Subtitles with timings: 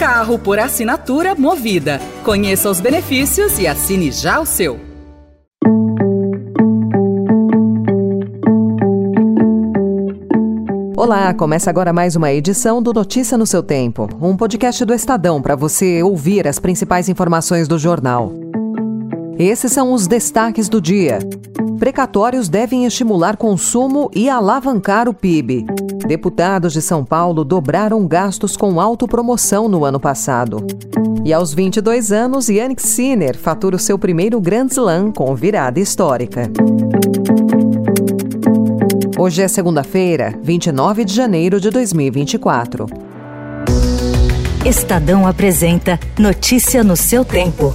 [0.00, 2.00] Carro por assinatura Movida.
[2.24, 4.80] Conheça os benefícios e assine já o seu.
[10.96, 15.42] Olá, começa agora mais uma edição do Notícia no seu Tempo, um podcast do Estadão
[15.42, 18.32] para você ouvir as principais informações do jornal.
[19.38, 21.18] Esses são os destaques do dia.
[21.78, 25.66] Precatórios devem estimular consumo e alavancar o PIB.
[26.06, 30.64] Deputados de São Paulo dobraram gastos com autopromoção no ano passado.
[31.24, 36.50] E aos 22 anos, Yannick Sinner fatura o seu primeiro Grand Slam com virada histórica.
[39.18, 42.86] Hoje é segunda-feira, 29 de janeiro de 2024.
[44.64, 47.74] Estadão apresenta Notícia no seu tempo.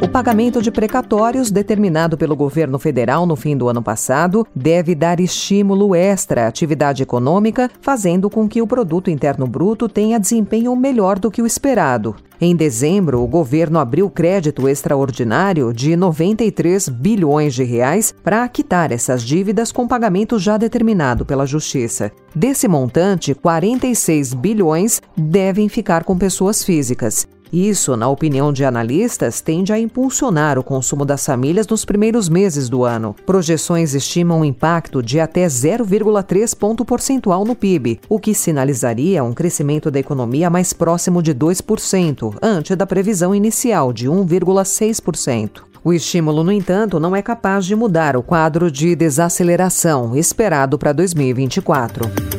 [0.00, 5.18] O pagamento de precatórios determinado pelo governo federal no fim do ano passado deve dar
[5.18, 11.18] estímulo extra à atividade econômica, fazendo com que o produto interno bruto tenha desempenho melhor
[11.18, 12.14] do que o esperado.
[12.40, 19.24] Em dezembro, o governo abriu crédito extraordinário de 93 bilhões de reais para quitar essas
[19.24, 22.12] dívidas com pagamento já determinado pela Justiça.
[22.32, 27.26] Desse montante, 46 bilhões devem ficar com pessoas físicas.
[27.52, 32.68] Isso, na opinião de analistas, tende a impulsionar o consumo das famílias nos primeiros meses
[32.68, 33.14] do ano.
[33.26, 39.32] Projeções estimam um impacto de até 0,3 ponto percentual no PIB, o que sinalizaria um
[39.32, 45.68] crescimento da economia mais próximo de 2%, ante da previsão inicial de 1,6%.
[45.82, 50.92] O estímulo, no entanto, não é capaz de mudar o quadro de desaceleração esperado para
[50.92, 52.37] 2024.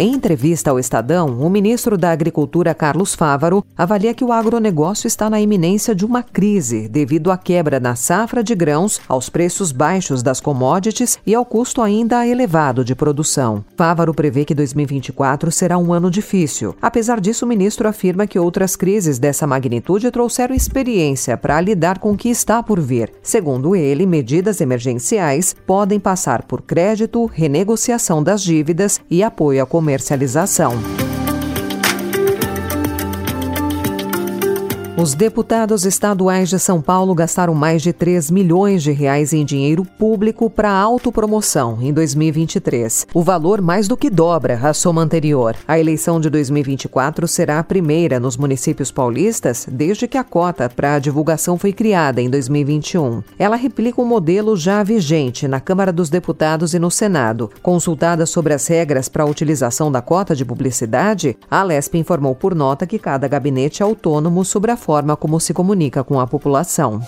[0.00, 5.28] Em entrevista ao Estadão, o ministro da Agricultura, Carlos Fávaro, avalia que o agronegócio está
[5.28, 10.22] na iminência de uma crise devido à quebra na safra de grãos, aos preços baixos
[10.22, 13.64] das commodities e ao custo ainda elevado de produção.
[13.76, 16.76] Fávaro prevê que 2024 será um ano difícil.
[16.80, 22.12] Apesar disso, o ministro afirma que outras crises dessa magnitude trouxeram experiência para lidar com
[22.12, 23.10] o que está por vir.
[23.20, 29.87] Segundo ele, medidas emergenciais podem passar por crédito, renegociação das dívidas e apoio à comunidade
[29.88, 31.07] comercialização.
[35.00, 39.84] Os deputados estaduais de São Paulo gastaram mais de 3 milhões de reais em dinheiro
[39.84, 43.06] público para autopromoção em 2023.
[43.14, 45.54] O valor mais do que dobra a soma anterior.
[45.68, 50.94] A eleição de 2024 será a primeira nos municípios paulistas desde que a cota para
[50.94, 53.22] a divulgação foi criada em 2021.
[53.38, 57.52] Ela replica um modelo já vigente na Câmara dos Deputados e no Senado.
[57.62, 62.52] Consultada sobre as regras para a utilização da cota de publicidade, a Lesp informou por
[62.52, 67.02] nota que cada gabinete é autônomo sobre a forma como se comunica com a população.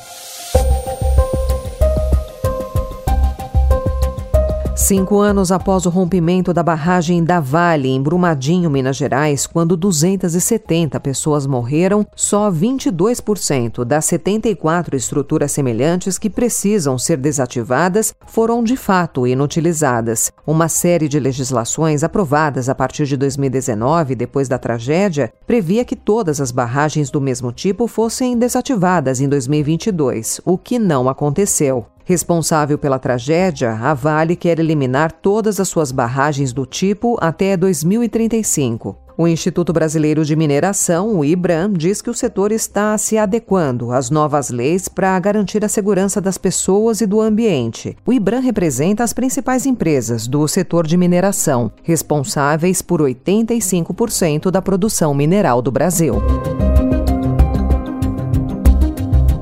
[4.91, 10.99] Cinco anos após o rompimento da barragem da Vale, em Brumadinho, Minas Gerais, quando 270
[10.99, 19.29] pessoas morreram, só 22% das 74 estruturas semelhantes que precisam ser desativadas foram de fato
[19.29, 20.33] inutilizadas.
[20.45, 26.41] Uma série de legislações aprovadas a partir de 2019, depois da tragédia, previa que todas
[26.41, 31.87] as barragens do mesmo tipo fossem desativadas em 2022, o que não aconteceu.
[32.11, 38.99] Responsável pela tragédia, a Vale quer eliminar todas as suas barragens do tipo até 2035.
[39.17, 44.11] O Instituto Brasileiro de Mineração, o IBRAM, diz que o setor está se adequando às
[44.11, 47.97] novas leis para garantir a segurança das pessoas e do ambiente.
[48.05, 55.15] O IBRAM representa as principais empresas do setor de mineração, responsáveis por 85% da produção
[55.15, 56.21] mineral do Brasil.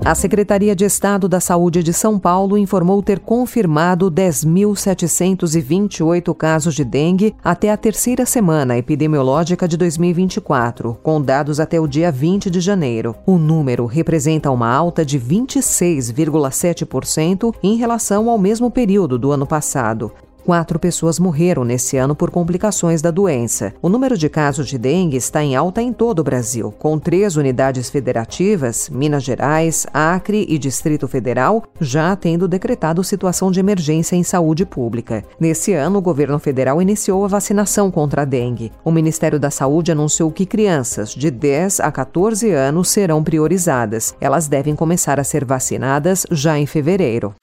[0.08, 6.82] A Secretaria de Estado da Saúde de São Paulo informou ter confirmado 10.728 casos de
[6.82, 12.58] dengue até a terceira semana epidemiológica de 2024, com dados até o dia 20 de
[12.58, 13.14] janeiro.
[13.26, 20.11] O número representa uma alta de 26,7% em relação ao mesmo período do ano passado.
[20.49, 23.75] Quatro pessoas morreram nesse ano por complicações da doença.
[23.83, 27.37] O número de casos de dengue está em alta em todo o Brasil, com três
[27.37, 34.23] unidades federativas, Minas Gerais, Acre e Distrito Federal, já tendo decretado situação de emergência em
[34.23, 35.23] saúde pública.
[35.39, 38.73] Nesse ano, o governo federal iniciou a vacinação contra a dengue.
[38.83, 44.15] O Ministério da Saúde anunciou que crianças de 10 a 14 anos serão priorizadas.
[44.19, 47.35] Elas devem começar a ser vacinadas já em fevereiro.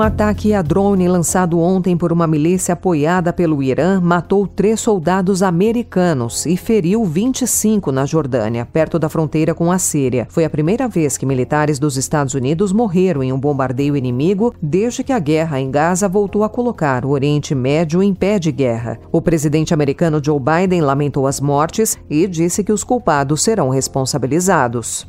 [0.00, 5.42] Um ataque a drone lançado ontem por uma milícia apoiada pelo Irã matou três soldados
[5.42, 10.26] americanos e feriu 25 na Jordânia, perto da fronteira com a Síria.
[10.30, 15.04] Foi a primeira vez que militares dos Estados Unidos morreram em um bombardeio inimigo desde
[15.04, 18.98] que a guerra em Gaza voltou a colocar o Oriente Médio em pé de guerra.
[19.12, 25.06] O presidente americano Joe Biden lamentou as mortes e disse que os culpados serão responsabilizados.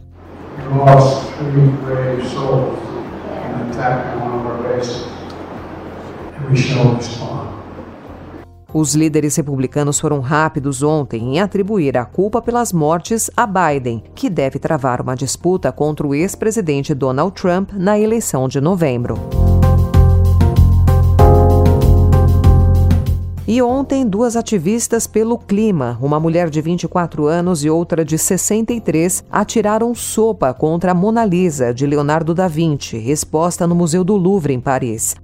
[8.74, 14.30] Os líderes republicanos foram rápidos ontem em atribuir a culpa pelas mortes a Biden, que
[14.30, 19.41] deve travar uma disputa contra o ex-presidente Donald Trump na eleição de novembro.
[23.54, 29.26] E ontem, duas ativistas pelo clima, uma mulher de 24 anos e outra de 63,
[29.30, 34.54] atiraram sopa contra a Mona Lisa, de Leonardo da Vinci, exposta no Museu do Louvre,
[34.54, 35.18] em Paris.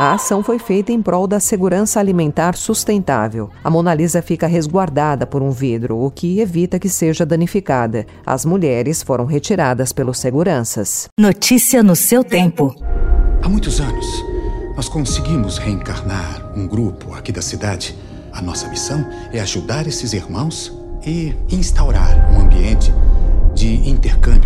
[0.00, 3.50] A ação foi feita em prol da segurança alimentar sustentável.
[3.62, 8.06] A Mona Lisa fica resguardada por um vidro, o que evita que seja danificada.
[8.24, 11.06] As mulheres foram retiradas pelos seguranças.
[11.20, 12.74] Notícia no seu tempo.
[13.42, 14.06] Há muitos anos,
[14.74, 17.94] nós conseguimos reencarnar um grupo aqui da cidade.
[18.32, 20.74] A nossa missão é ajudar esses irmãos
[21.04, 22.90] e instaurar um ambiente
[23.54, 24.39] de intercâmbio.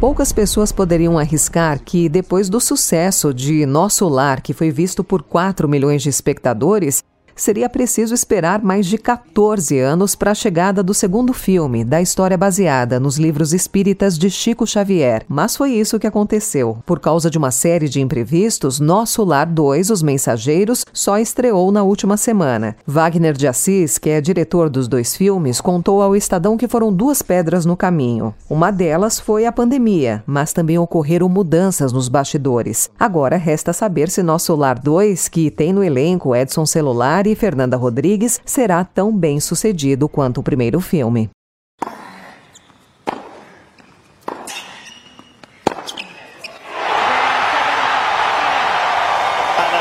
[0.00, 5.22] Poucas pessoas poderiam arriscar que, depois do sucesso de Nosso Lar, que foi visto por
[5.22, 7.04] 4 milhões de espectadores,
[7.40, 12.36] seria preciso esperar mais de 14 anos para a chegada do segundo filme, da história
[12.36, 15.24] baseada nos livros espíritas de Chico Xavier.
[15.28, 16.78] Mas foi isso que aconteceu.
[16.84, 21.82] Por causa de uma série de imprevistos, Nosso Lar 2, Os Mensageiros, só estreou na
[21.82, 22.76] última semana.
[22.86, 27.22] Wagner de Assis, que é diretor dos dois filmes, contou ao Estadão que foram duas
[27.22, 28.34] pedras no caminho.
[28.48, 32.90] Uma delas foi a pandemia, mas também ocorreram mudanças nos bastidores.
[32.98, 37.76] Agora resta saber se Nosso Lar 2, que tem no elenco Edson Celular e Fernanda
[37.76, 41.30] Rodrigues será tão bem sucedido quanto o primeiro filme.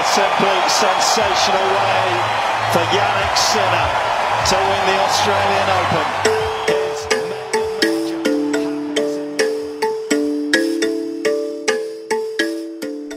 [0.09, 2.09] simply sensational way
[2.73, 3.89] for Yannick Sinner
[4.49, 6.48] to win the Australian Open.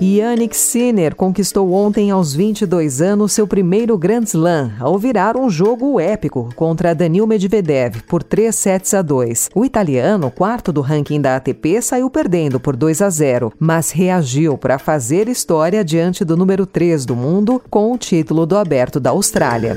[0.05, 6.01] Yannick Sinner conquistou ontem, aos 22 anos, seu primeiro Grand Slam, ao virar um jogo
[6.01, 9.51] épico contra Danil Medvedev por 3 sets a 2.
[9.55, 14.59] O italiano, quarto do ranking da ATP, saiu perdendo por 2 a 0, mas reagiu
[14.59, 19.11] para fazer história diante do número 3 do mundo com o título do Aberto da
[19.11, 19.77] Austrália.